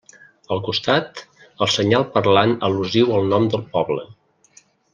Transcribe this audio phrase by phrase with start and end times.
[0.53, 1.21] Al costat,
[1.65, 4.09] el senyal parlant al·lusiu al nom del poble.